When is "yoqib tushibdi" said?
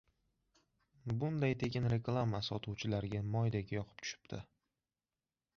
3.79-4.45